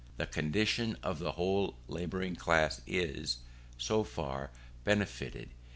The 0.17 0.25
condition 0.25 0.97
of 1.03 1.19
the 1.19 1.33
whole 1.33 1.77
labouring 1.87 2.35
class 2.35 2.81
is, 2.87 3.37
so 3.77 4.03
far, 4.03 4.49
benefited. 4.83 5.49